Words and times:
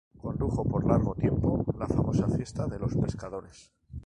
Condujo 0.19 0.63
por 0.63 0.83
largo 0.87 1.13
tiempo 1.13 1.63
la 1.77 1.85
famosa 1.85 2.27
"Fiesta 2.27 2.65
de 2.65 2.79
los 2.79 2.95
pescadores". 2.95 3.71